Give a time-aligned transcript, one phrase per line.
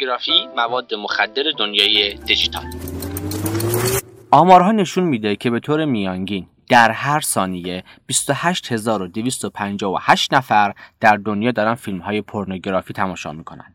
[0.00, 2.64] پورنوگرافی مواد مخدر دنیای دیجیتال.
[4.30, 11.74] آمارها نشون میده که به طور میانگین در هر ثانیه 28258 نفر در دنیا دارن
[11.74, 13.74] فیلم های پورنوگرافی تماشا می‌کنن.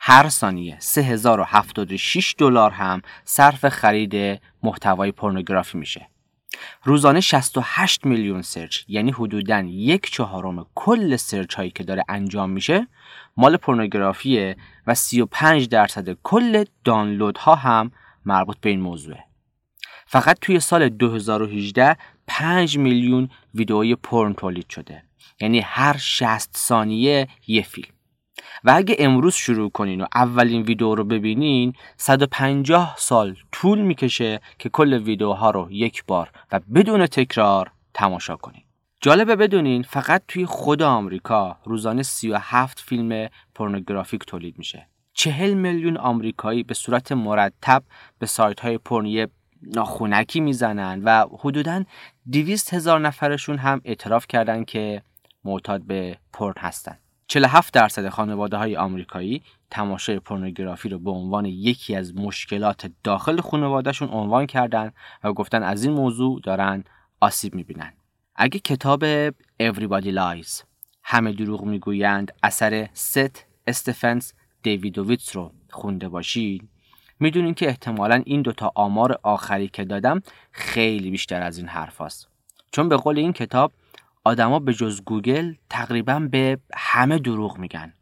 [0.00, 6.08] هر ثانیه 3076 دلار هم صرف خرید محتوای پورنوگرافی میشه.
[6.84, 12.86] روزانه 68 میلیون سرچ یعنی حدوداً یک چهارم کل سرچ هایی که داره انجام میشه
[13.36, 14.56] مال پورنوگرافیه
[14.86, 17.92] و 35 درصد کل دانلود ها هم
[18.24, 19.24] مربوط به این موضوعه.
[20.06, 25.02] فقط توی سال 2018 5 میلیون ویدئوی پرن تولید شده.
[25.40, 27.94] یعنی هر 60 ثانیه یه فیلم.
[28.64, 34.68] و اگه امروز شروع کنین و اولین ویدیو رو ببینین 150 سال طول می‌کشه که
[34.68, 38.62] کل ویدیوها رو یک بار و بدون تکرار تماشا کنین.
[39.00, 44.88] جالبه بدونین فقط توی خود آمریکا روزانه 37 فیلم پورنوگرافیک تولید میشه.
[45.14, 47.82] 40 میلیون آمریکایی به صورت مرتب
[48.18, 49.26] به سایت های پرنی
[49.62, 51.84] ناخونکی می‌زنن و حدودا
[52.32, 55.02] 200 هزار نفرشون هم اعتراف کردن که
[55.44, 56.98] معتاد به پرن هستن.
[57.32, 64.08] 47 درصد خانواده های آمریکایی تماشای پورنوگرافی رو به عنوان یکی از مشکلات داخل خانوادهشون
[64.08, 64.92] عنوان کردن
[65.24, 66.84] و گفتن از این موضوع دارن
[67.20, 67.92] آسیب می‌بینن
[68.36, 69.30] اگه کتاب
[69.62, 70.62] Everybody Lies
[71.02, 74.32] همه دروغ می‌گویند اثر ست استفنس
[74.62, 76.68] دیویدوویتس رو خونده باشید
[77.20, 82.28] می‌دونین که احتمالا این دوتا آمار آخری که دادم خیلی بیشتر از این حرف هست.
[82.72, 83.72] چون به قول این کتاب
[84.24, 87.92] آدما به جز گوگل تقریبا به همه دروغ میگن.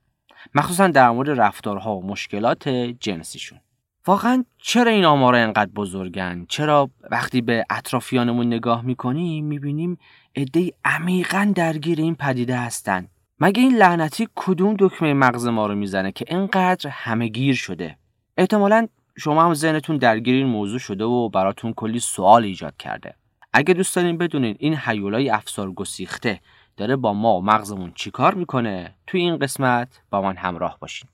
[0.55, 2.69] مخصوصا در مورد رفتارها و مشکلات
[3.01, 3.61] جنسیشون.
[4.07, 9.99] واقعا چرا این آمارا انقدر بزرگن؟ چرا وقتی به اطرافیانمون نگاه می‌کنیم می‌بینیم
[10.37, 13.09] عدهای عمیقا درگیر این پدیده هستن.
[13.41, 17.97] مگه این لعنتی کدوم دکمه مغز ما رو می‌زنه که اینقدر همه گیر شده؟
[18.37, 18.89] احتمالا
[19.19, 23.15] شما هم ذهنتون درگیر این موضوع شده و براتون کلی سوال ایجاد کرده.
[23.53, 26.41] اگه دوست دارین بدونین این حیولای افسار گسیخته
[26.77, 31.09] داره با ما و مغزمون چیکار می‌کنه توی این قسمت با من همراه باشین.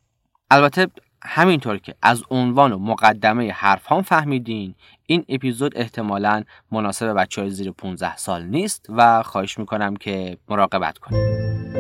[0.51, 0.87] البته
[1.23, 4.75] همینطور که از عنوان و مقدمه حرف هم فهمیدین
[5.07, 6.43] این اپیزود احتمالا
[6.73, 11.76] مناسب بچه های زیر 15 سال نیست و خواهش می‌کنم که مراقبت کنید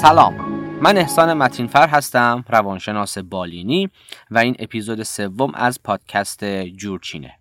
[0.00, 0.34] سلام.
[0.82, 3.90] من احسان متینفر هستم روانشناس بالینی
[4.30, 7.32] و این اپیزود سوم از پادکست جورچینه.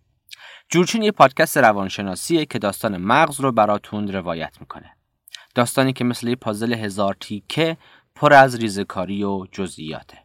[0.70, 4.92] جورچین یه پادکست روانشناسیه که داستان مغز رو براتون روایت می‌کنه.
[5.56, 7.78] داستانی که مثل یه پازل هزار تیکه
[8.16, 10.18] پر از ریزکاری و جزئیاته.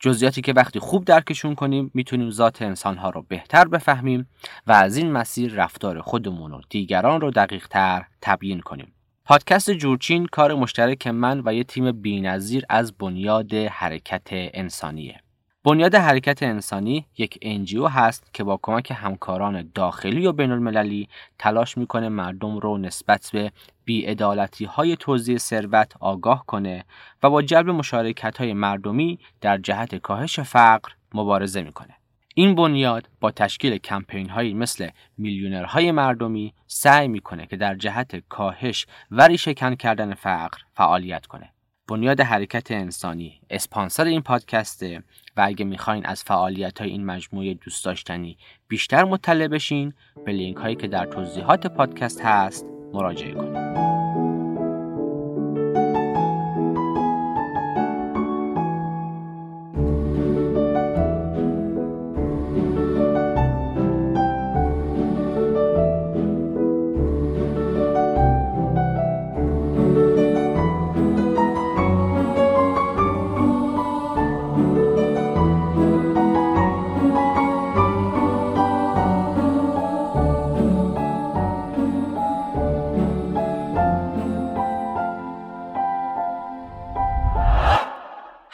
[0.00, 4.28] جزئیاتی که وقتی خوب درکشون کنیم می‌تونیم ذات انسانها رو بهتر بفهمیم
[4.66, 8.92] و از این مسیر رفتار خودمون و دیگران رو دقیقتر تبیین کنیم.
[9.30, 15.20] پادکست جورچین کار مشترک من و یه تیم بینظیر از بنیاد حرکت انسانیه.
[15.64, 21.08] بنیاد حرکت انسانی یک انجیو هست که با کمک همکاران داخلی و بین المللی
[21.38, 23.52] تلاش می‌کنه مردم رو نسبت به
[23.84, 26.84] بیعدالتی های توزیع ثروت آگاه کنه
[27.22, 31.99] و با جلب مشارکت های مردمی در جهت کاهش فقر مبارزه می‌کنه.
[32.40, 38.86] این بنیاد با تشکیل کمپین هایی مثل میلیونرهای مردمی سعی می‌کنه که در جهت کاهش
[39.10, 41.52] و ریشهکن کردن فقر فعالیت کنه.
[41.88, 45.02] بنیاد حرکت انسانی اسپانسر این پادکسته
[45.36, 49.92] و اگه می‌خواین از فعالیت های این مجموعه دوست داشتنی بیشتر مطلع بشین
[50.26, 53.89] به لینک هایی که در توضیحات پادکست هست مراجعه کنید.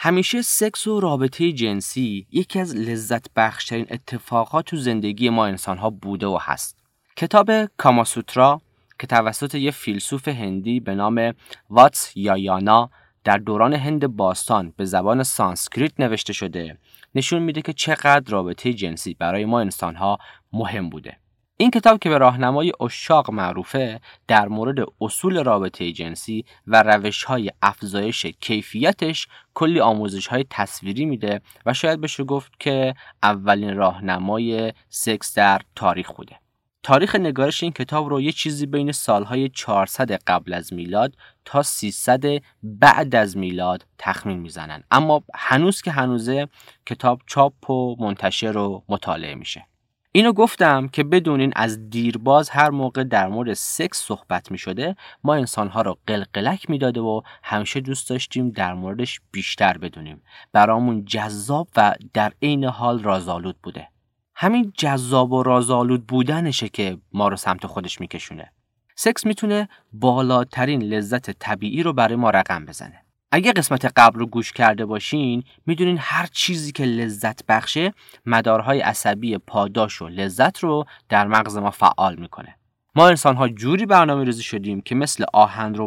[0.07, 5.89] همیشه سکس و رابطه جنسی یکی از لذت بخشترین اتفاقات تو زندگی ما انسان ها
[5.89, 6.83] بوده و هست.
[7.17, 8.61] کتاب کاماسوترا
[8.99, 11.33] که توسط یه فیلسوف هندی به نام
[11.69, 12.89] واتسیایانا
[13.23, 16.77] در دوران هند باستان به زبان سانسکریت نوشته شده
[17.15, 20.17] نشون میده که چقدر رابطه جنسی برای ما انسان ها
[20.53, 21.17] مهم بوده.
[21.59, 27.51] این کتاب که به راهنمای عشاق معروفه در مورد اصول رابطه جنسی و روش های
[27.61, 35.35] افزایش کیفیتش کلی آموزش های تصویری میده و شاید بشه گفت که اولین راهنمای سکس
[35.35, 36.35] در تاریخ بوده.
[36.83, 41.15] تاریخ نگارش این کتاب رو یه چیزی بین سالهای 400 قبل از میلاد
[41.45, 42.23] تا 300
[42.63, 44.83] بعد از میلاد تخمین می‌زنن.
[44.91, 46.47] اما هنوز که هنوزه
[46.85, 49.65] کتاب چاپ و منتشر و مطالعه میشه.
[50.17, 55.35] اینو گفتم که بدونین از دیرباز هر موقع در مورد سکس صحبت می شده ما
[55.35, 60.21] انسانها رو قلقلک می‌داده و همیشه دوست داشتیم در موردش بیشتر بدونیم.
[60.51, 63.87] برامون جذاب و در عین حال رازآلود بوده.
[64.35, 68.51] همین جذاب و رازآلود بودنشه که ما رو سمت خودش میکشونه.
[68.95, 73.06] سکس می‌تونه بالاترین لذت طبیعی رو برای ما رقم بزنه.
[73.31, 77.93] اگه قسمت قبل رو گوش کرده باشین می‌دونین هر چیزی که لذت بخشه
[78.25, 82.55] مدارهای عصبی پاداش و لذت رو در مغز ما فعال می‌کنه.
[82.95, 85.25] ما انسان ها جوری برنامه ریزی شدیم که مثل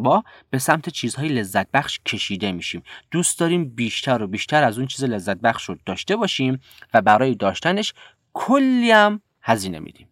[0.03, 2.83] با به سمت چیزهای لذت بخش کشیده میشیم.
[3.11, 6.61] دوست داریم بیشتر و بیشتر از اون چیز لذت بخش رو داشته باشیم
[6.95, 7.95] و برای داشتنش
[8.33, 10.09] کلی هم هزینه میدیم.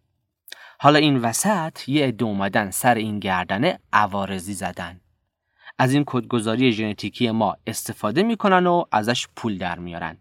[0.80, 5.00] حالا این وسط یه عده اومدن سر این گردنه عوارضی زدن.
[5.78, 10.16] از این کدگذاری ژنتیکی ما استفاده می‌کنن و ازش پول در میارن.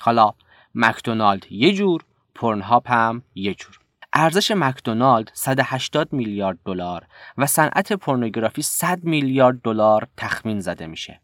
[0.00, 0.34] حالا
[0.74, 2.04] مکدونالد یه جور
[2.34, 3.78] پرنهاپ هم یه جور.
[4.12, 7.06] ارزش مکدونالد 180 میلیارد دلار
[7.38, 11.20] و صنعت پورنوگرافی 100 میلیارد دلار تخمین زده میشه.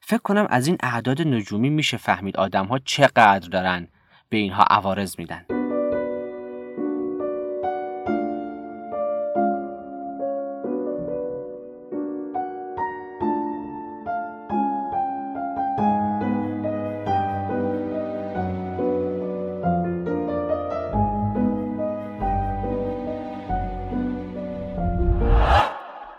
[0.00, 3.88] فکر کنم از این اعداد نجومی میشه فهمید آدم ها چقدر دارن
[4.28, 5.57] به اینها عوارض میدن.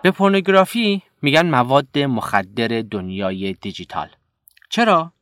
[0.10, 4.10] به پورنوگرافی میگن مواد مخدر دنیای دیجیتال.
[4.70, 5.14] چرا؟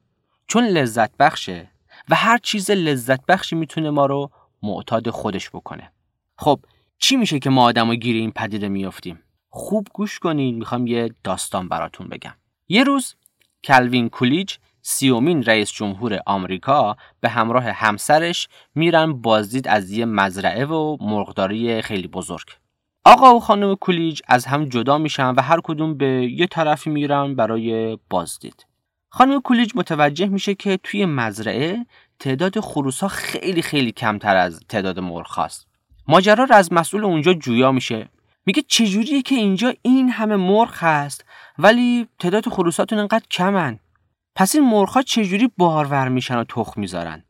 [0.48, 1.70] چون لذت بخشه
[2.10, 4.32] و هر چیز لذت بخشی می‌تونه ما رو
[4.64, 5.92] معتاد خودش بکنه.
[6.38, 6.60] خب
[6.98, 9.20] چی میشه که ما آدم گیر این پدیده میافتیم؟
[9.50, 12.34] خوب گوش کنین می‌خوام یه داستان براتون بگم.
[12.68, 13.16] یه روز
[13.64, 20.98] کلوین کولیج سیومین رئیس جمهور آمریکا به همراه همسرش میرن بازدید از یه مزرعه و
[21.02, 22.48] مرغداری خیلی بزرگ.
[23.08, 27.36] آقا و خانم کولیج از هم جدا میشن و هر کدوم به یه طرفی میرن
[27.36, 28.66] برای بازدید.
[29.10, 31.86] خانم کولیج متوجه میشه که توی مزرعه
[32.20, 35.68] تعداد خروس ها خیلی خیلی کمتر از تعداد مرغ هاست
[36.08, 38.10] ماجرا از مسئول اونجا جویا میشه.
[38.46, 41.26] میگه چجوریه که اینجا این همه مرغ هست
[41.58, 43.80] ولی تعداد خروساتون انقدر کمن.
[44.36, 47.24] پس این مرغ ها چجوری بارور میشن و تخم می‌ذارن؟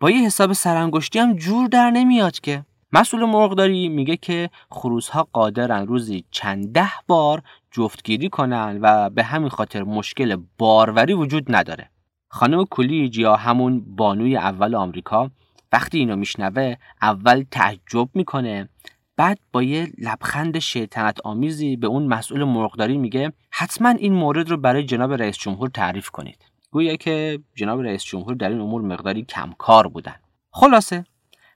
[0.00, 2.64] با یه حساب سرانگشتی هم جور در نمیاد که.
[2.96, 9.24] مسئول مرغداری میگه که خروس ها قادرن روزی چند ده بار جفتگیری کنن و به
[9.24, 11.90] همین خاطر مشکل باروری وجود نداره.
[12.28, 15.30] خانم کولیج یا همون بانوی اول آمریکا
[15.72, 18.68] وقتی اینو میشنوه اول تعجب می‌کنه
[19.16, 24.56] بعد با یه لبخند شیطنت آمیزی به اون مسئول مرغداری میگه حتما این مورد رو
[24.56, 26.44] برای جناب رئیس جمهور تعریف کنید.
[26.70, 30.16] گویا که جناب رئیس جمهور در این امور مقداری کمکار بودن.
[30.50, 31.04] خلاصه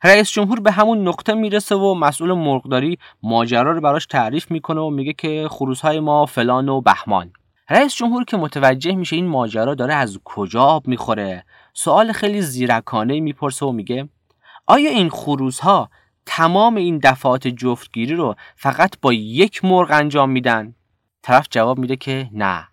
[0.04, 4.90] رئیس جمهور به همون نقطه می‌رسه و مسئول مرغداری ماجرا رو براش تعریف می‌کنه و
[4.90, 7.32] میگه که خروسهای ما فلان و بهمان.
[7.70, 13.20] رئیس جمهور که متوجه میشه این ماجرا داره از کجا آب می‌خوره؟ سوال خیلی زیرکانه
[13.20, 14.08] می‌پرسه و میگه
[14.66, 15.90] آیا این خروس ها
[16.26, 20.74] تمام این دفعات جفتگیری رو فقط با یک مرغ انجام میدن؟
[21.22, 22.68] طرف جواب میده که نه.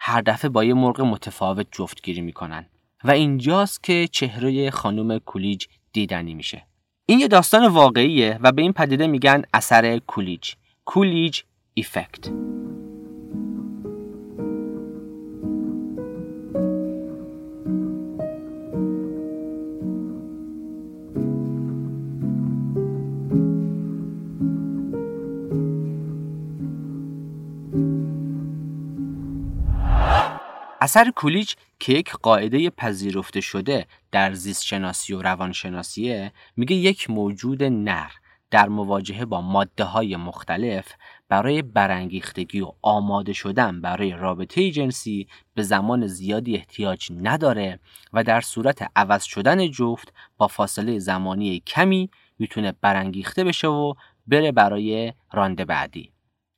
[0.00, 2.66] هر دفعه با یه مرغ متفاوت جفتگیری می‌کنن.
[3.04, 6.66] و اینجاست که چهره خانم کولیج دیدنی میشه.
[7.06, 10.52] این یه داستان واقعیه و به این پدیده میگن اثر کولیج.
[10.84, 11.40] کولیج
[11.74, 12.28] ایفکت.
[30.86, 37.62] اثر کولیج که یک قاعده پذیرفته شده در زیست شناسی و روانشناسیه میگه یک موجود
[37.62, 38.10] نر
[38.50, 40.92] در مواجهه با ماده های مختلف
[41.28, 47.80] برای برانگیختگی و آماده شدن برای رابطه جنسی به زمان زیادی احتیاج نداره
[48.12, 53.94] و در صورت عوض شدن جفت با فاصله زمانی کمی می‌تونه برانگیخته بشه و
[54.26, 56.12] بره برای رانده بعدی.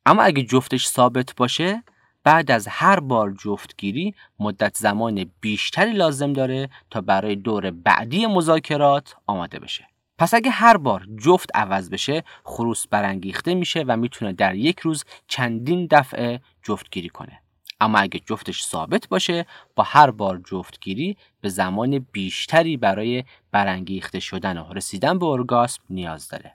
[0.06, 1.82] اما اگه جفتش ثابت باشه
[2.28, 9.16] بعد از هر بار جفتگیری مدت زمان بیشتری لازم داره تا برای دور بعدی مذاکرات
[9.26, 9.86] آماده بشه.
[10.18, 15.04] پس اگه هر بار جفت عوض بشه خروس برانگیخته میشه و می‌تونه در یک روز
[15.28, 17.40] چندین دفعه جفتگیری کنه.
[17.80, 24.58] اما اگه جفتش ثابت باشه با هر بار جفتگیری به زمان بیشتری برای برانگیخته شدن
[24.58, 26.52] و رسیدن به ارگاسم نیاز داره.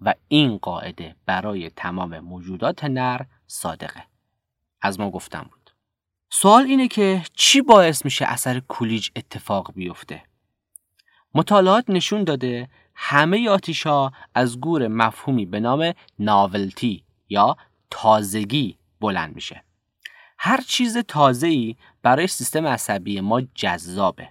[0.00, 4.15] و این قاعده برای تمام موجودات نر صادقه.
[4.86, 5.70] از ما گفتم بود.
[6.30, 10.22] سوال اینه که چی باعث میشه اثر کولیج اتفاق بیفته؟
[11.34, 17.56] مطالعات نشون داده همه آتیش ها از گور مفهومی به نام ناولتی یا
[17.90, 19.62] تازگی بلند میشه.
[20.38, 24.28] هر چیز تازه‌ای برای سیستم عصبی ما جذابه.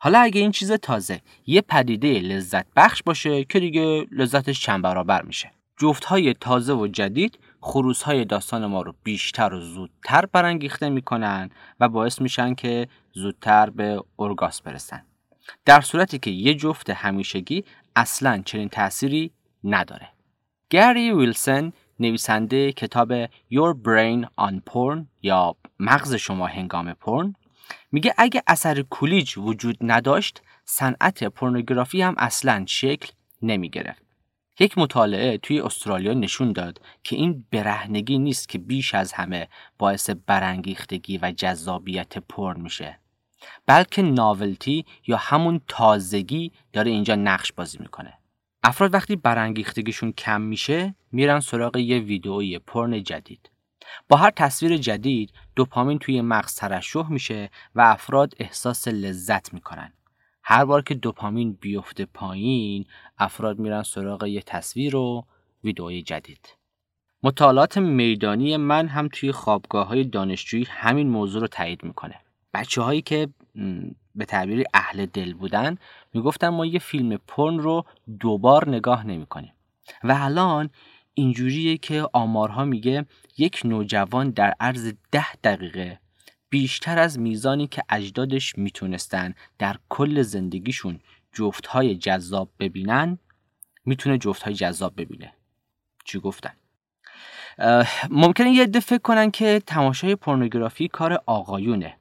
[0.00, 5.22] حالا اگه این چیز تازه یه پدیده لذت بخش باشه که دیگه لذتش چند برابر
[5.22, 5.52] میشه.
[5.80, 11.50] جفت های تازه و جدید خروس های داستان ما رو بیشتر و زودتر برانگیخته می‌کنن
[11.80, 15.04] و باعث میشن که زودتر به ارگاس برسن.
[15.64, 17.64] در صورتی که یه جفت همیشگی
[17.96, 19.30] اصلا چنین تأثیری
[19.64, 20.08] نداره.
[20.70, 27.34] گری ویلسون نویسنده کتاب Your Brain on Porn یا مغز شما هنگام پرن
[27.92, 33.12] میگه اگه اثر کولیج وجود نداشت صنعت پورنوگرافی هم اصلا شکل
[33.42, 34.07] نمی‌گرفت.
[34.60, 39.48] یک مطالعه توی استرالیا نشون داد که این برهنگی نیست که بیش از همه
[39.78, 42.98] باعث برانگیختگی و جذابیت پرن میشه.
[43.66, 48.14] بلکه ناولتی یا همون تازگی داره اینجا نقش بازی می‌کنه.
[48.62, 53.50] افراد وقتی برانگیختگیشون کم میشه میرن سراغ یه ویدئوی پرن جدید.
[54.08, 59.92] با هر تصویر جدید دوپامین توی مغز ترشح میشه و افراد احساس لذت می‌کنن.
[60.50, 62.84] هر بار که دوپامین بیفته پایین
[63.18, 65.24] افراد میرن سراغ یه تصویر و
[65.64, 66.56] ویدئوی جدید.
[67.22, 72.14] مطالعات میدانی من هم توی خوابگاه های دانشجویی همین موضوع رو تایید می‌کنه.
[72.54, 73.28] بچه هایی که
[74.14, 75.76] به تعبیری اهل دل بودن
[76.14, 77.84] می‌گفتن ما یه فیلم پرن رو
[78.20, 79.52] دوبار نگاه نمی‌کنیم.
[80.04, 80.70] و الان
[81.14, 83.06] اینجوریه که آمارها میگه
[83.38, 86.00] یک نوجوان در عرض ده دقیقه
[86.50, 91.00] بیشتر از میزانی که اجدادش می‌تونستن در کل زندگیشون
[91.32, 93.18] جفتهای جذاب ببینن
[93.84, 95.32] می‌تونه جفتهای جذاب ببینه.
[96.04, 96.52] چی گفتن؟
[98.10, 101.96] ممکنه یه عده فکر کنن که تماشای پورنوگرافی کار آقایونه.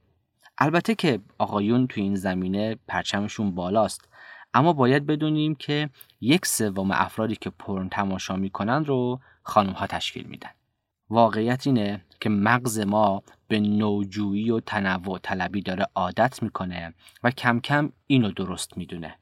[0.57, 4.07] البته که آقایون تو این زمینه پرچمشون بالاست.
[4.53, 5.89] اما باید بدونیم که
[6.21, 10.49] یک سوم افرادی که پرن تماشا می‌کنن رو خانم ها تشکیل میدن.
[11.09, 16.93] واقعیت اینه که مغز ما به نوجویی و تنوع طلبی داره عادت می‌کنه
[17.23, 19.15] و کم کم اینو درست می‌دونه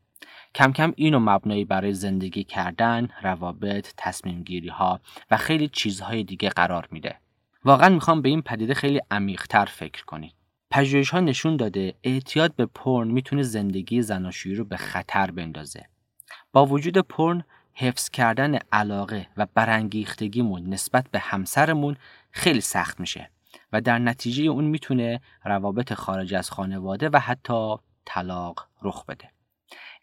[0.55, 4.99] کم کم اینو مبنایی برای زندگی کردن، روابط، تصمیم گیری ها
[5.31, 7.15] و خیلی چیزهای دیگه قرار میده.
[7.65, 10.33] واقعا می‌خوام به این پدیده خیلی عمیقتر فکر کنید.
[10.71, 15.85] پژوهش ها نشون داده اعتیاد به پرن می‌تونه زندگی زناشویی رو به خطر بندازه.
[16.53, 21.97] با وجود پرن حفظ کردن علاقه و برانگیختگیمون نسبت به همسرمون
[22.35, 23.29] خیلی سخت میشه
[23.73, 27.75] و در نتیجه اون می‌تونه روابط خارج از خانواده و حتی
[28.05, 29.29] طلاق رخ بده.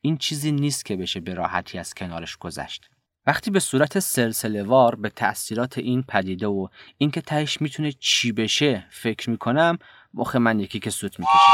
[0.01, 2.91] این چیزی نیست که بشه به راحتی از کنارش گذشت.
[3.27, 8.87] وقتی به صورت سلسله وار به تأثیرات این پدیده و اینکه تهش می‌تونه چی بشه
[8.91, 9.79] فکر می‌کنم
[10.15, 11.53] مخ من یکی که سوت می‌کشه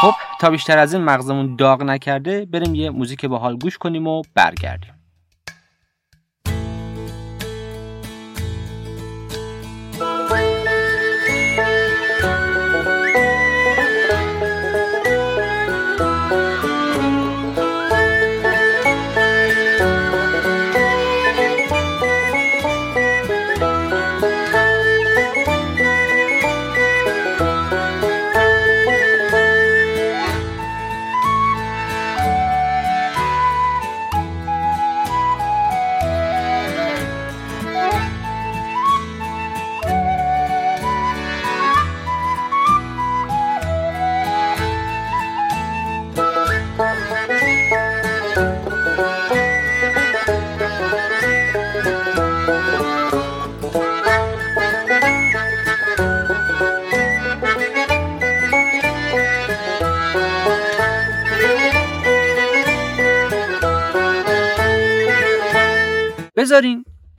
[0.00, 4.06] خب تا بیشتر از این مغزمون داغ نکرده بریم یه موزیک با حال گوش کنیم
[4.06, 4.97] و برگردیم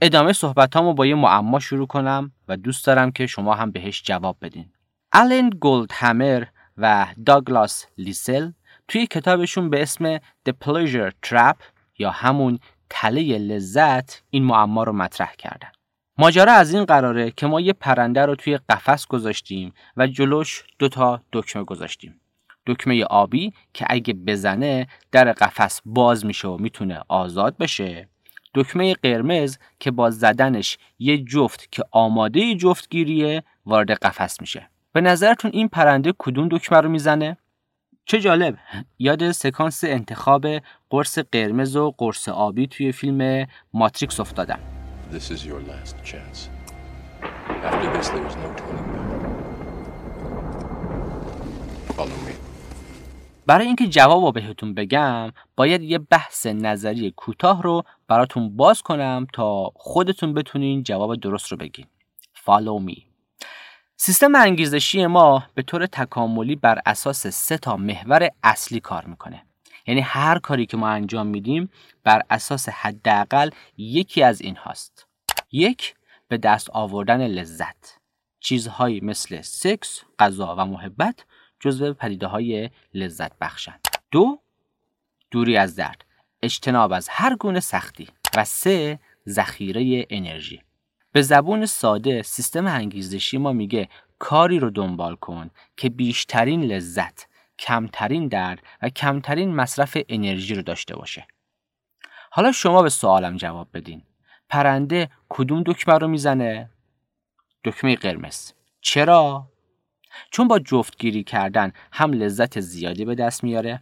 [0.02, 4.36] ادامه صحبت با یه معما شروع کنم و دوست دارم که شما هم بهش جواب
[4.42, 4.72] بدین.
[5.12, 6.44] آلن گولد همر
[6.78, 8.52] و داگلاس لیسل
[8.88, 11.56] توی کتابشون به اسم The Pleasure Trap
[11.98, 12.58] یا همون
[12.90, 15.68] تله لذت این معما رو مطرح کردن.
[16.18, 21.22] ماجرا از این قراره که ما یه پرنده رو توی قفس گذاشتیم و جلوش دوتا
[21.32, 22.20] دکمه گذاشتیم.
[22.66, 28.08] دکمه آبی که اگه بزنه در قفس باز میشه و می‌تونه آزاد بشه
[28.54, 34.70] دکمه قرمز که با زدنش یه جفت که آماده جفتگیریه وارد قفس میشه.
[34.92, 37.36] به نظرتون این پرنده کدوم دکمه رو می‌زنه؟
[38.04, 38.58] چه جالب!
[38.98, 40.46] یاد سکانس انتخاب
[40.90, 44.58] قرص قرمز و قرص آبی توی فیلم ماتریکس افتادم.
[45.12, 46.48] This is your last chance.
[47.68, 48.88] After this, there no turning
[51.96, 52.39] back.
[53.50, 59.26] برای اینکه جواب رو بهتون بگم باید یه بحث نظری کوتاه رو براتون باز کنم
[59.32, 61.86] تا خودتون بتونین جواب درست رو بگین.
[62.36, 63.02] Follow me.
[63.96, 69.42] سیستم انگیزشی ما به طور تکاملی بر اساس سه تا محور اصلی کار می‌کنه.
[69.86, 71.70] یعنی هر کاری که ما انجام میدیم
[72.04, 75.06] بر اساس حداقل یکی از این هاست
[75.52, 75.94] یک
[76.28, 77.98] به دست آوردن لذت.
[78.40, 81.24] چیزهایی مثل سکس، غذا و محبت
[81.60, 84.40] جزو پدیده های لذت بخشند دو
[85.30, 86.04] دوری از درد.
[86.42, 88.08] اجتناب از هر گونه سختی.
[88.36, 88.98] و سه
[89.28, 90.62] ذخیره انرژی.
[91.12, 93.88] به زبون ساده سیستم انگیزشی ما میگه
[94.18, 97.26] کاری رو دنبال کن که بیشترین لذت
[97.58, 101.26] کمترین درد و کمترین مصرف انرژی رو داشته باشه.
[102.30, 104.02] حالا شما به سوالم جواب بدین.
[104.48, 106.70] پرنده کدوم دکمه رو می‌زنه؟
[107.64, 108.52] دکمه قرمز.
[108.80, 109.48] چرا؟
[110.30, 113.80] چون با جفتگیری کردن هم لذت زیادی به دست میاره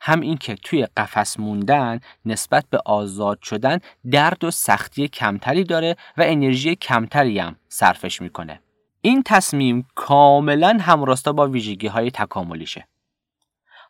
[0.00, 3.78] هم اینکه توی قفس موندن نسبت به آزاد شدن
[4.10, 8.60] درد و سختی کمتری داره و انرژی کمتری هم صرفش می‌کنه.
[9.02, 12.86] این تصمیم کاملا همراستا با ویژگی های تکاملیشه.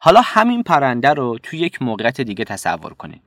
[0.01, 3.23] حالا همین پرنده رو توی یک موقعیت دیگه تصور کنید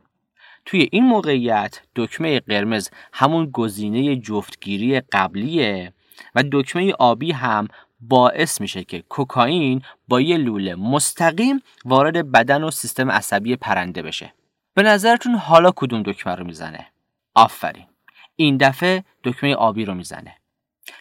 [0.66, 5.94] توی این موقعیت دکمه قرمز همون گزینه جفتگیری قبلیه
[6.36, 7.68] و دکمه آبی هم
[8.10, 14.34] باعث میشه که کوکائین با یه لوله مستقیم وارد بدن و سیستم عصبی پرنده بشه.
[14.74, 16.88] به نظرتون حالا کدوم دکمه رو می‌زنه؟
[17.36, 17.86] آفرین.
[18.36, 20.36] این دفعه دکمه آبی رو می‌زنه.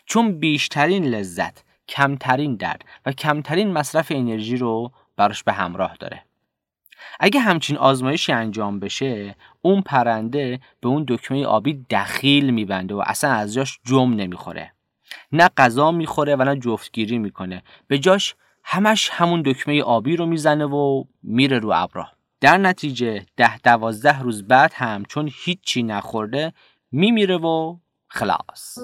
[0.07, 6.23] چون بیشترین لذت کمترین درد و کمترین مصرف انرژی رو براش به همراه داره.
[7.21, 13.31] اگه همچین آزمایشی انجام بشه اون پرنده به اون دکمه آبی دخیل میبنده و اصلا
[13.31, 14.73] از جاش جم نمی‌خوره.
[15.33, 17.63] نه غذا می‌خوره و نه جفتگیری می‌کنه.
[17.87, 22.07] به جاش همش همون دکمه آبی رو می‌زنه و میره رو ابرا.
[22.41, 26.53] در نتیجه ده دوازده روز بعد هم چون هیچی نخورده
[26.93, 27.77] میمیره و
[28.09, 28.79] خلاص.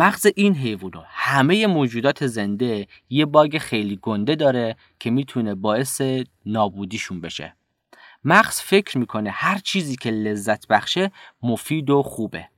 [0.00, 6.02] مغز این حیوان همه موجودات زنده یه باگ خیلی گنده داره که می‌تونه باعث
[6.46, 7.56] نابودیشون بشه.
[8.24, 11.10] مغز فکر می‌کنه هر چیزی که لذت بخشه
[11.42, 12.48] مفید و خوبه.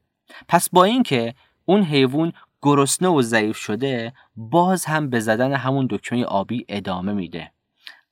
[0.48, 6.24] پس با اینکه اون حیوان گرسنه و ضعیف شده باز هم به زدن همون دکمه
[6.24, 7.52] آبی ادامه میده.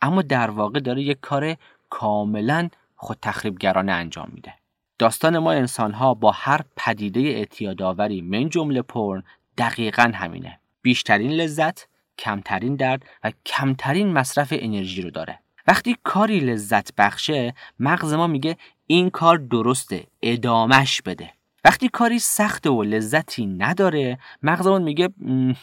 [0.02, 1.56] اما در واقع داره یک کار
[1.90, 4.54] کاملا خود تخریبگرانه انجام میده.
[4.98, 9.22] داستان ما انسان ها با هر پدیده اعتیادآوری من جمله پرن
[9.58, 10.60] دقیقا همینه.
[10.82, 15.38] بیشترین لذت کمترین درد و کمترین مصرف انرژی رو داره.
[15.66, 18.56] وقتی کاری لذت بخشه مغز ما میگه
[18.86, 21.30] این کار درسته ادامش بده.
[21.64, 25.08] وقتی کاری سخت و لذتی نداره مغزمون میگه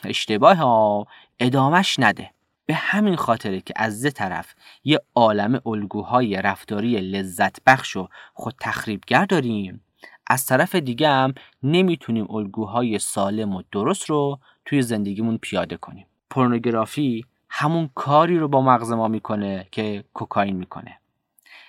[0.04, 1.08] اشتباه ها
[1.40, 2.35] ادامش نده.
[2.66, 8.56] به همین خاطره که از زه طرف یه عالم الگوهای رفتاری لذت بخش و خود
[8.60, 9.82] تخریبگر داریم
[10.28, 16.08] از طرف دیگه هم نمی‌تونیم الگوهای سالم و درست رو توی زندگیمون پیاده کنیم.
[16.30, 21.00] پورنوگرافی همون کاری رو با مغز ما می‌کنه که کوکائین می‌کنه.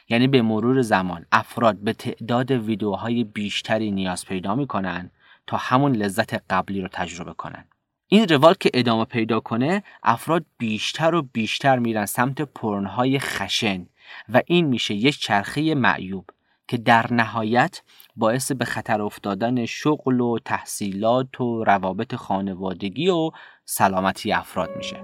[0.09, 5.11] یعنی به مرور زمان افراد به تعداد ویدیوهای بیشتری نیاز پیدا می‌کنن
[5.47, 7.65] تا همون لذت قبلی رو تجربه کنن.
[8.09, 13.87] این روال که ادامه پیدا کنه افراد بیشتر و بیشتر میرن سمت پرنهای خشن
[14.29, 16.31] و این میشه یک چرخه معیوب
[16.69, 17.83] که در نهایت
[18.17, 23.31] باعث به خطر افتادن شغل و تحصیلات و روابط خانوادگی و
[23.65, 24.97] سلامتی افراد میشه.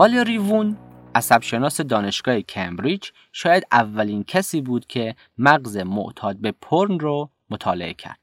[0.00, 0.76] والیری وون
[1.14, 8.18] عصبشناس دانشگاه کمبریج شاید اولین کسی بود که مغز معتاد به پرن رو مطالعه کرد.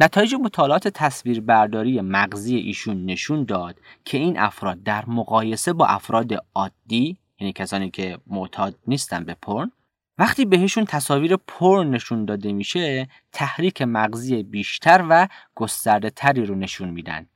[0.00, 7.16] نتایج مطالعات تصویربرداری مغزی ایشون نشون داد که این افراد در مقایسه با افراد عادی
[7.40, 9.72] یعنی کسانی که معتاد نیستن به پرن
[10.18, 16.90] وقتی بهشون تصاویر پرن نشون داده میشه تحریک مغزی بیشتر و گسترده تری رو نشون
[16.90, 17.26] میدن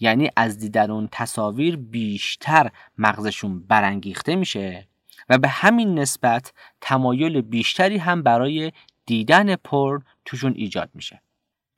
[0.00, 4.88] یعنی از دیدن اون تصاویر بیشتر مغزشون برانگیخته میشه
[5.28, 8.72] و به همین نسبت تمایل بیشتری هم برای
[9.06, 11.22] دیدن پرن توشون ایجاد میشه.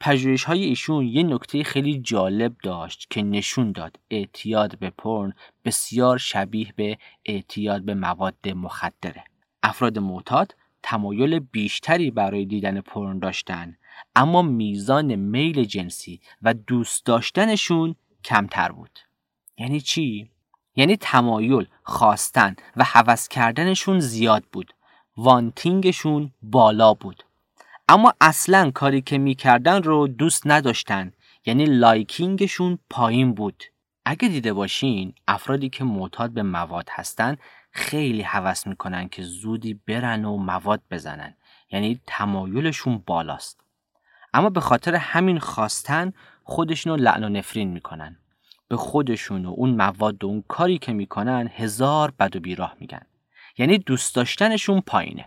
[0.01, 3.97] پژوهش های ایشون یه نکته خیلی جالب داشت که نشون داد.
[4.11, 5.33] اعتیاد به پرن
[5.65, 9.25] بسیار شبیه به اعتیاد به مواد مخدره.
[9.63, 13.77] افراد معتاد تمایل بیشتری برای دیدن پرن داشتن
[14.17, 18.99] اما میزان میل جنسی و دوست داشتنشون کمتر بود.
[19.59, 20.31] یعنی چی؟
[20.77, 24.73] یعنی تمایل خواستن و هوس کردنشون زیاد بود.
[25.17, 27.23] وانتینگشون بالا بود.
[27.89, 31.13] اما اصلا کاری که می‌کردن رو دوست نداشتن.
[31.47, 33.65] یعنی لایکینگشون پایین بود.
[34.05, 37.37] اگه دیده باشین افرادی که معتاد به مواد هستن
[37.71, 41.35] خیلی حوس می‌کنن که زودی برن و مواد بزنن.
[41.71, 43.66] یعنی تمایلشون بالاست.
[44.37, 46.13] اما به خاطر همین خواستن
[46.45, 48.17] خودشون رو لعن و نفرین می‌کنن.
[48.69, 53.03] به خودشون و اون مواد و اون کاری که می‌کنن هزار بد و بیراه میگن.
[53.59, 55.25] یعنی دوست داشتنشون پایینه.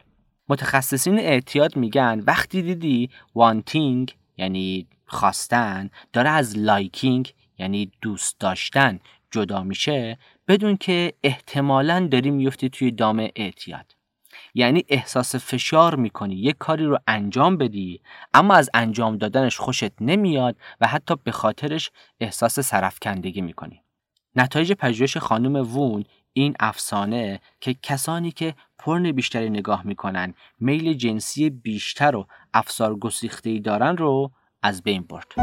[0.50, 9.00] متخصصین اعتیاد میگن وقتی دیدی wanting یعنی خواستن داره از liking یعنی دوست داشتن
[9.32, 10.18] جدا میشه
[10.48, 13.99] بدون که احتمالا داری میفتی توی دام اعتیاد.
[14.54, 18.02] یعنی احساس فشار می‌کنی یک کاری رو انجام بدی
[18.34, 23.84] اما از انجام دادنش خوشت نمیاد و حتی به خاطرش احساس سرفکندگی می‌کنی
[24.36, 31.50] نتایج پژوهش خانم وون این افسانه که کسانی که پرن بیشتری نگاه می‌کنن میل جنسی
[31.50, 34.32] بیشتر و افسار گسیخته دارن رو
[34.64, 35.34] از بین برد.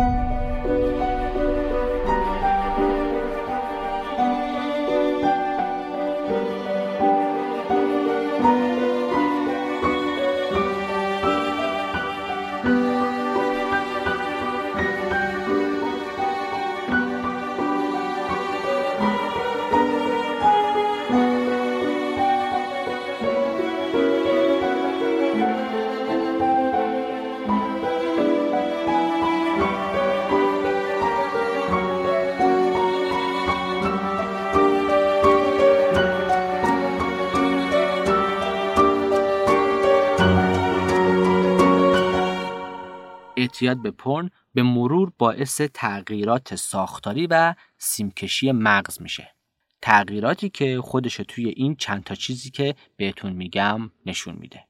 [43.68, 49.35] اعتیاد به پرن به مرور باعث تغییرات ساختاری و سیمکشی مغز میشه.
[49.83, 54.64] تغییراتی که خودش توی این چند تا چیزی که بهتون میگم نشون میده.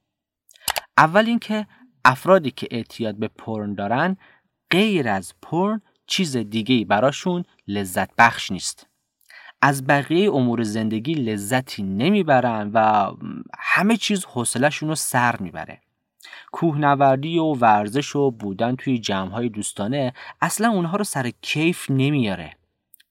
[0.97, 1.67] اول اینکه
[2.05, 4.17] افرادی که اعتیاد به پرن دارن
[4.71, 8.87] غیر از پرن چیز دیگه براشون لذت بخش نیست.
[9.61, 13.11] از بقیه امور زندگی لذتی نمی‌برن و
[13.59, 15.81] همه چیز حوصلهشون رو سر می‌بره.
[16.51, 22.57] کوهنوردی و ورزش و بودن توی جمعهای دوستانه اصلا اونها رو سر کیف نمیاره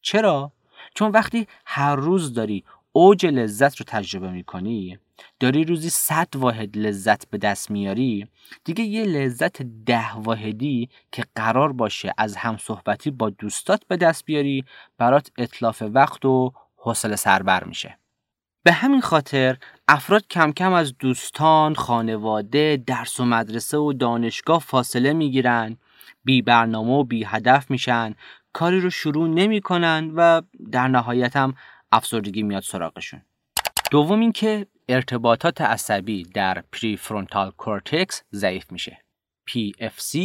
[0.02, 0.52] چرا؟
[0.94, 4.98] چون وقتی هر روز داری اوج لذت رو تجربه می‌کنی
[5.40, 8.26] داری روزی 100 واحد لذت به دست میاری
[8.64, 14.24] دیگه یه لذت ده واحدی که قرار باشه از هم صحبتی با دوستات به دست
[14.24, 14.64] بیاری
[14.98, 17.98] برات اطلاف وقت و حوصله سربر میشه
[18.62, 25.12] به همین خاطر افراد کم کم از دوستان، خانواده، درس و مدرسه و دانشگاه فاصله
[25.12, 25.77] می‌گیرن
[26.25, 28.14] بی برنامه و بی هدف میشن
[28.53, 31.55] کاری رو شروع نمی‌کنن و در نهایت هم
[31.92, 33.22] افسردگی میاد سراغشون.
[33.90, 38.99] دوم اینکه ارتباطات عصبی در prefrontal cortex ضعیف میشه.
[39.51, 40.18] PFC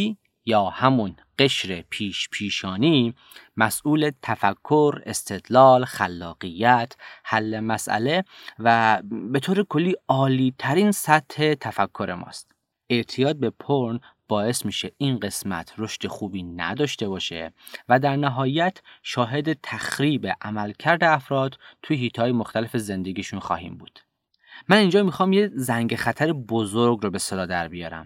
[0.44, 3.14] یا همون قشر پیش پیشانی
[3.56, 8.24] مسئول تفکر، استدلال، خلاقیت، حل مسئله
[8.58, 9.02] و
[9.32, 12.52] به طور کلی عالی ترین سطح تفکر ماست.
[12.90, 17.52] اعتیاد به پرن باعث میشه این قسمت رشد خوبی نداشته باشه
[17.88, 24.00] و در نهایت شاهد تخریب عملکرد افراد توی هیتهای مختلف زندگیشون خواهیم بود.
[24.68, 28.04] من اینجا می‌خوام یه زنگ خطر بزرگ رو به صدا در بیارم.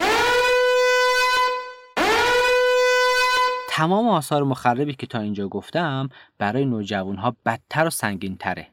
[3.76, 6.08] تمام آثار مخربی که تا اینجا گفتم
[6.38, 8.68] برای نوجوان ها بدتر و سنگین تره.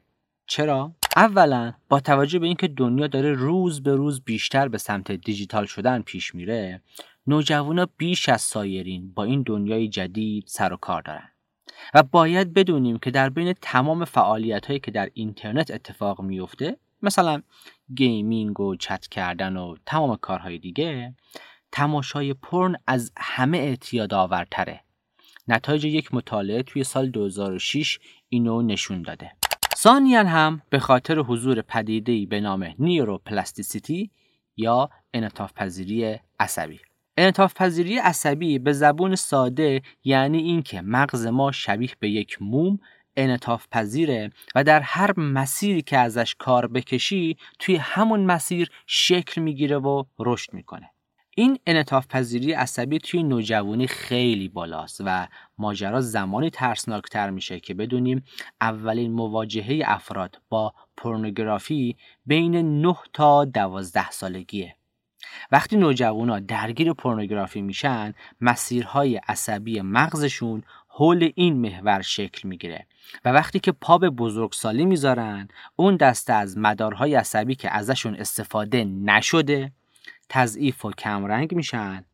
[0.46, 5.66] چرا؟ اولا با توجه به اینکه دنیا داره روز به روز بیشتر به سمت دیجیتال
[5.66, 6.82] شدن پیش میره
[7.30, 11.28] اونها بیش از سایرین با این دنیای جدید سر و کار دارن
[11.94, 17.42] و باید بدونیم که در بین تمام فعالیت هایی که در اینترنت اتفاق میفته مثلا
[17.94, 21.14] gaming و چت کردن و تمام کارهای دیگه
[21.72, 24.84] تماشای پرن از همه اعتیاد آورتره
[25.48, 29.32] نتایج یک مطالعه توی سال 2006 اینو نشون داده.
[29.76, 34.10] ثانیا هم به خاطر حضور پدیده‌ای به نام neuroplasticity
[34.56, 36.80] یا انعطاف پذیری عصبی.
[37.16, 42.78] انعطاف پذیری عصبی به زبون ساده یعنی اینکه مغز ما شبیه به یک موم
[43.16, 49.78] انعطاف پذیره و در هر مسیری که ازش کار بکشی توی همون مسیر شکل می‌گیره
[49.78, 50.90] و رشد می‌کنه.
[51.36, 58.24] این انعطاف پذیری عصبی توی نوجوانی خیلی بالاست و ماجرا زمانی ترسناکتر میشه که بدونیم
[58.60, 64.76] اولین مواجهه افراد با پورنوگرافی بین 9 تا 12 سالگیه.
[65.52, 72.86] وقتی ها درگیر پورنوگرافی میشن مسیرهای عصبی مغزشون حول این محور شکل می‌گیره
[73.24, 78.84] و وقتی که پا به بزرگسالی می‌ذارن اون دسته از مدارهای عصبی که ازشون استفاده
[78.84, 79.72] نشده
[80.28, 82.04] تضعیف و کمرنگ میشن.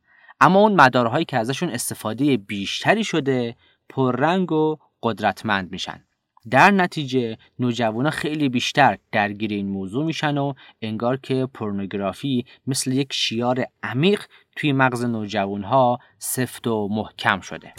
[0.41, 3.57] اما اون مدارهایی که ازشون استفاده بیشتری شده
[3.89, 6.05] پررنگ و قدرتمند میشن.
[6.51, 13.13] در نتیجه نوجوانا خیلی بیشتر درگیر این موضوع میشن و انگار که پورنوگرافی مثل یک
[13.13, 14.23] شیار عمیق
[14.57, 17.73] توی مغز نوجوانها سفت و محکم شده.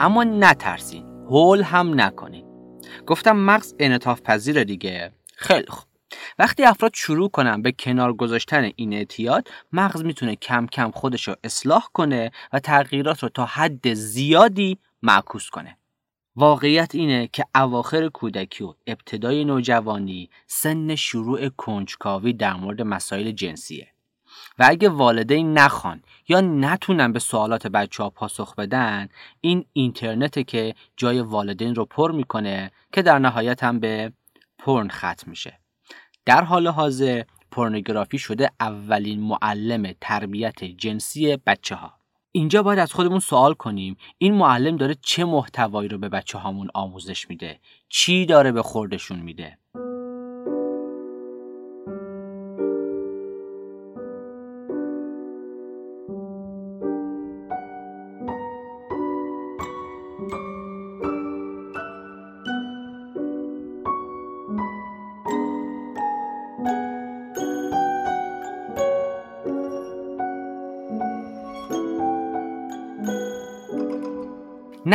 [0.00, 1.04] اما نترسین.
[1.04, 2.44] هول هم نکنین.
[3.06, 5.12] گفتم مغز انعطاف پذیر دیگه.
[5.36, 5.84] خیلی خوب.
[6.38, 11.36] وقتی افراد شروع کنن به کنار گذاشتن این اعتیاد مغز می‌تونه کم کم خودش رو
[11.44, 15.78] اصلاح کنه و تغییرات رو تا حد زیادی معکوس کنه.
[16.36, 23.88] واقعیت اینه که اواخر کودکی و ابتدای نوجوانی سن شروع کنجکاوی در مورد مسائل جنسیه.
[24.58, 29.08] و اگه والدین نخوان یا نتونن به سوالات بچه ها پاسخ بدن
[29.40, 34.12] این اینترنته که جای والدین رو پر می‌کنه که در نهایت هم به
[34.58, 35.58] پرن ختم میشه.
[36.24, 41.92] در حال حاضر پورنوگرافی شده اولین معلم تربیت جنسی بچه ها
[42.32, 46.68] اینجا باید از خودمون سوال کنیم این معلم داره چه محتوایی رو به بچه هامون
[46.74, 49.58] آموزش میده؟ چی داره به خوردشون میده؟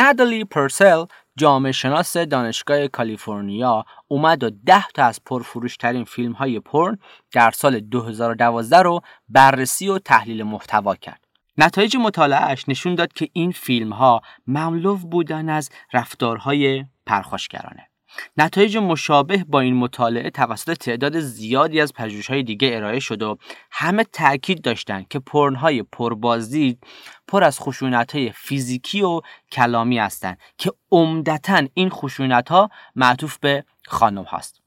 [0.04, 1.06] ندالی پرسل
[1.38, 6.98] جامعه شناس دانشگاه کالیفرنیا اومد و ده تا از پرفروشترین فیلم های پرن
[7.32, 11.26] در سال 2012 رو بررسی و تحلیل محتوا کرد.
[11.58, 17.93] نتایج مطالعهش نشون داد که این فیلم ها مملو بودن از رفتارهای پرخاشگرانه.
[18.38, 23.38] نتایج مشابه با این مطالعه توسط تعداد زیادی از پژوهش‌های دیگه ارائه شد و
[23.72, 26.84] همه تاکید داشتند که پرنهای پربازدید
[27.28, 29.22] پر از خشونت‌های فیزیکی و
[29.52, 34.63] کلامی هستند که عمدتا این خشونت‌ها معطوف به خانم هاست.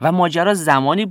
[0.00, 1.06] و ماجرا زمانی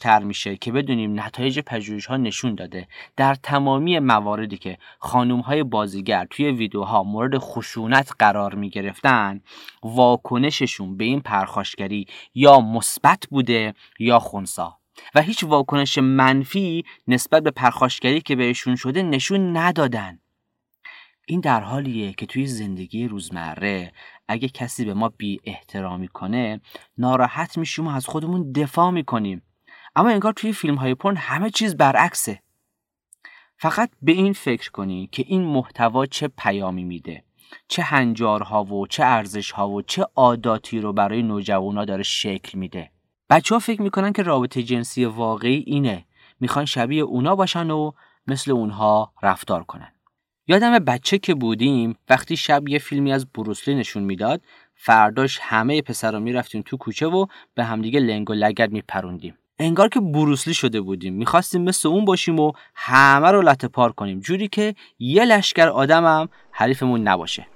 [0.00, 5.62] تر میشه که بدونیم نتایج پژوهش ها نشون داده در تمامی مواردی که خانوم های
[5.62, 9.40] بازیگر توی ویدیوها مورد خشونت قرار می گرفتن
[9.82, 14.78] واکنششون به این پرخاشگری یا مثبت بوده یا خونسا.
[15.14, 20.18] و هیچ واکنش منفی نسبت به پرخاشگری که بهشون شده نشون ندادن.
[21.26, 23.92] این در حالیه که توی زندگی روزمره
[24.28, 26.60] اگه کسی به ما بی احترامی کنه
[26.98, 29.42] ناراحت میشیم و از خودمون دفاع می‌کنیم.
[29.96, 32.42] اما انگار توی فیلم های پرن همه چیز برعکسه.
[33.56, 37.24] فقط به این فکر کنی که این محتوا چه پیامی میده
[37.68, 42.90] چه هنجارها و چه ارزشها و چه عاداتی رو برای نوجوانا داره شکل میده.
[43.30, 46.04] بچه ها فکر می‌کنن که رابطه جنسی واقعی اینه.
[46.40, 47.92] می‌خوان شبیه اونا باشن و
[48.26, 49.92] مثل اونها رفتار کنن.
[50.46, 54.40] یادم بچه که بودیم وقتی شب یه فیلمی از بروسلی نشون می‌داد
[54.74, 59.38] فرداش همه پسرا می‌رفتیم تو کوچه و به همدیگه لنگ و لگد میپروندیم.
[59.58, 61.14] انگار که بروسلی شده بودیم.
[61.14, 64.20] می‌خواستیم مثل اون باشیم و همه رو لطه پار کنیم.
[64.20, 67.46] جوری که یه لشکر آدمم حریفمون نباشه.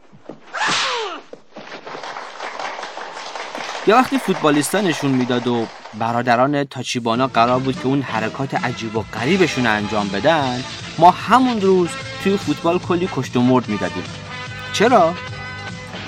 [3.86, 5.66] یا وقتی فوتبالیستا نشون می‌داد و
[5.98, 10.60] برادران تاچیبانا قرار بود که اون حرکات عجیب و غریبشون انجام بدن
[10.98, 11.88] ما همون روز
[12.26, 14.04] توی فوتبال کلی کشت و مرد می‌دادیم
[14.72, 15.14] چرا؟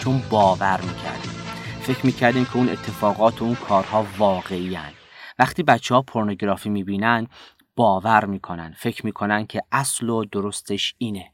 [0.01, 1.31] چون باور می‌کردیم
[1.81, 4.93] فکر می‌کردیم که اون اتفاقات و اون کارها واقعی هن.
[5.39, 7.27] وقتی بچه ها پورنوگرافی می‌بینن
[7.77, 11.33] باور می‌کنن فکر می‌کنن که اصل و درستش اینه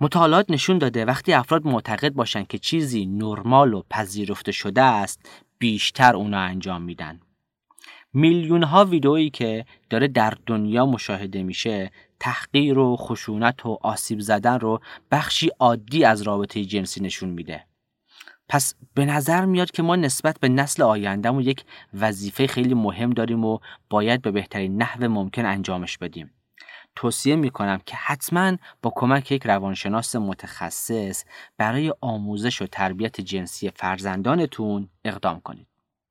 [0.00, 5.20] مطالعات نشون داده وقتی افراد معتقد باشن که چیزی نرمال و پذیرفته شده است
[5.58, 7.20] بیشتر اونا انجام میدن
[8.12, 14.60] میلیون ها ویدئویی که داره در دنیا مشاهده میشه تحقیر و خشونت و آسیب زدن
[14.60, 14.80] رو
[15.10, 17.64] بخشی عادی از رابطه جنسی نشون میده
[18.48, 23.44] پس به نظر میاد که ما نسبت به نسل آیندهمون یک وظیفه خیلی مهم داریم
[23.44, 23.58] و
[23.90, 26.30] باید به بهترین نحو ممکن انجامش بدیم
[26.96, 31.24] توصیه می کنم که حتما با کمک یک روانشناس متخصص
[31.58, 35.69] برای آموزش و تربیت جنسی فرزندانتون اقدام کنید.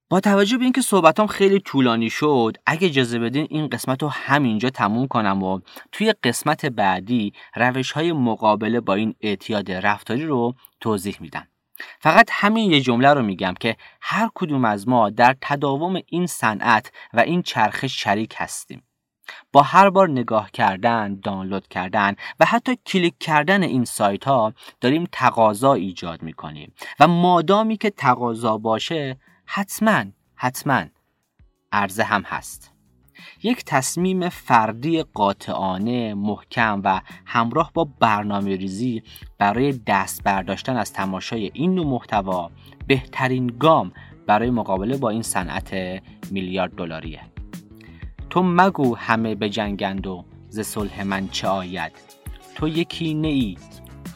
[0.09, 4.69] با توجه به اینکه صحبتام خیلی طولانی شد اگه اجازه بدین این قسمت رو همینجا
[4.69, 5.59] تموم کنم و
[5.91, 11.47] توی قسمت بعدی روش های مقابله با این اعتیاد رفتاری رو توضیح میدم.
[11.99, 16.91] فقط همین یه جمله رو میگم که هر کدوم از ما در تداوم این صنعت
[17.13, 18.83] و این چرخش شریک هستیم.
[19.51, 25.07] با هر بار نگاه کردن، دانلود کردن و حتی کلیک کردن این سایت ها داریم
[25.11, 29.17] تقاضا ایجاد می‌کنیم و مادامی که تقاضا باشه
[29.51, 30.83] حتما حتما
[31.71, 32.71] عرضه هم هست.
[33.43, 39.03] یک تصمیم فردی قاطعانه محکم و همراه با برنامه ریزی
[39.37, 42.51] برای دست برداشتن از تماشای این نوع محتوا
[42.87, 43.91] بهترین گام
[44.27, 45.73] برای مقابله با این صنعت
[46.31, 47.21] میلیارد دلاریه.
[48.29, 51.91] تو مگو همه به جنگند و ز صلح من چه آید؟
[52.55, 53.57] تو یکی نی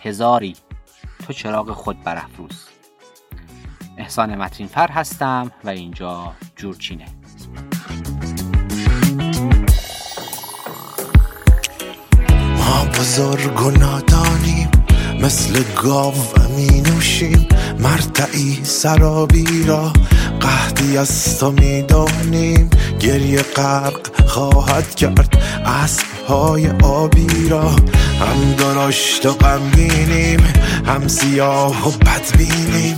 [0.01, 0.55] هزاری.
[1.25, 2.72] تو چراغ خود برافروز.
[3.97, 7.05] احسان مترین فر هستم و اینجا جورچینه.
[12.57, 14.69] ما بزرگ و نادانیم
[15.21, 16.13] مثل گاو
[16.57, 17.47] می نوشیم
[17.79, 19.93] مرتعی سرابی را
[20.39, 22.69] قهدی از تو می‌دانیم.
[22.99, 27.69] گریه غرق خواهد کرد اسب های آبی را.
[28.19, 30.39] هم درشت و غمگینیم
[30.85, 32.97] هم سیاه و بدبینیم.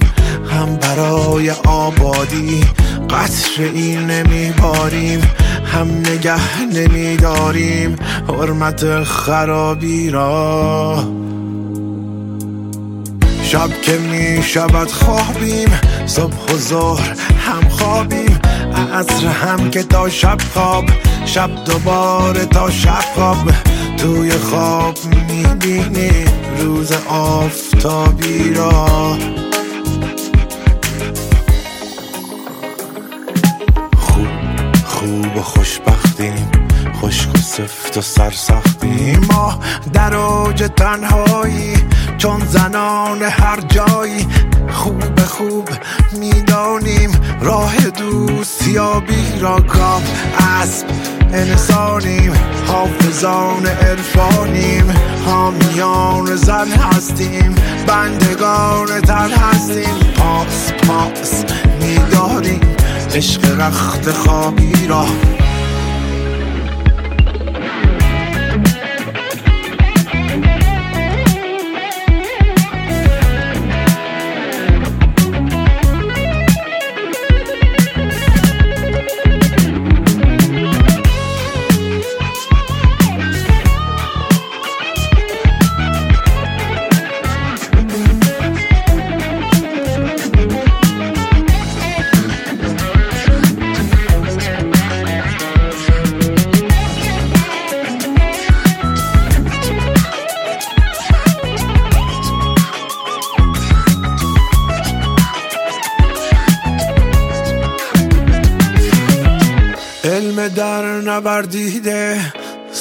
[0.55, 2.61] هم برای آبادی.
[3.09, 5.21] قطر این نمیباریم
[5.65, 7.95] هم نگه نمیداریم.
[8.27, 11.03] حرمت خرابی را.
[13.43, 15.69] شب که می شود خوابیم
[16.05, 18.39] صبح و ظهر هم خوابیم.
[18.93, 20.85] عصر هم که تا شب خواب
[21.25, 23.51] شب دوباره تا شب خواب.
[23.97, 26.27] توی خواب می‌بینیم
[26.59, 29.17] روز آفتابی را.
[35.35, 36.51] خوب و خوشبختیم
[37.01, 39.27] خشک و سفت و سرسختیم.
[39.31, 39.59] ما
[39.93, 41.73] در اوج تنهایی
[42.17, 44.27] چون زنان هر جایی
[44.71, 45.69] خوب خوب
[46.11, 49.55] می‌دانیم راه دوستیابی را.
[49.55, 50.03] گام
[50.63, 50.87] اسب
[51.33, 52.33] انسانیم
[52.67, 54.93] حافظان عرفانیم.
[55.25, 57.55] حامیان زن هستیم
[57.87, 59.95] بندگان تن هستیم.
[60.17, 61.43] پاس پاس
[61.81, 62.64] میداریم.
[63.15, 65.05] عشق رخت خوابی را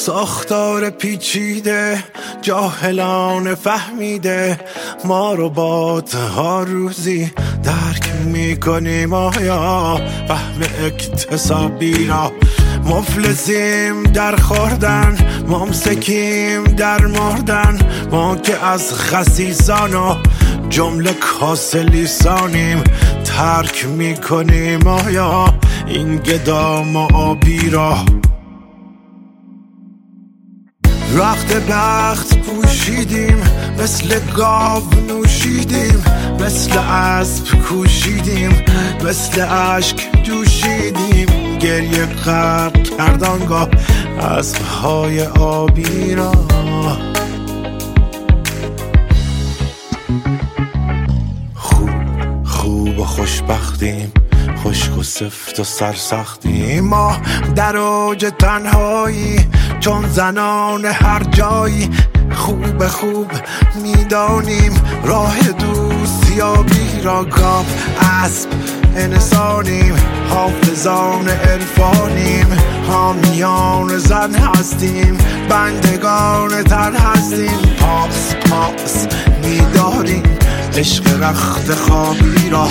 [0.06, 2.04] ساختار پیچیده
[2.42, 4.60] جاهلان فهمیده.
[5.04, 6.00] ما رو با
[6.36, 7.32] ها روزی
[7.62, 12.32] درک می‌کنیم آیا؟ فهم اکتسابی را.
[12.84, 15.16] مفلسیم در خوردن
[15.48, 17.78] ممسکیم در مردن.
[18.10, 20.14] ما که از خسیسان و
[20.68, 22.84] جمله کاس لیسانیم
[23.24, 25.54] ترک می‌کنیم آیا؟
[25.86, 27.96] این گدام آبی را.
[31.14, 33.42] رخت بخت پوشیدیم
[33.78, 36.04] مثل گاو نوشیدیم
[36.40, 38.64] مثل اسب کوشیدیم
[39.04, 43.68] مثل اشک دوشیدیم گریه غرق کردانگاه
[44.20, 46.32] اسب های آبی را.
[51.54, 51.90] خوب
[52.44, 54.12] خوب و خوشبختیم.
[54.64, 57.16] خشک و سفت و سرسختیم ما
[57.56, 59.48] در اوج تنهایی
[59.80, 61.90] چون زنان هر جایی
[62.32, 63.30] خوب خوب
[63.82, 64.72] می‌دانیم
[65.04, 67.66] راه دوستیابی را کاف
[68.00, 68.48] اسب
[68.96, 69.94] انسانیم
[70.28, 72.46] حافظان عرفانیم
[72.88, 75.18] حامیان زن هستیم
[75.48, 77.58] بندگان تن هستیم.
[77.80, 79.06] پاس پاس
[79.42, 80.22] میداریم
[80.76, 82.68] عشق رخت خوابی را.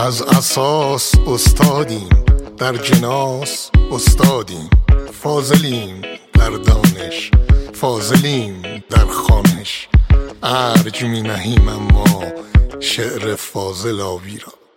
[0.00, 2.08] از اساس استادیم
[2.58, 4.70] در جناس استادیم.
[5.22, 6.02] فاضلیم
[6.34, 7.30] در دانش
[7.74, 9.88] فاضلیم در خانش.
[10.42, 12.24] ارج می نهیم اما
[12.80, 14.67] شعر فاضل آبی را.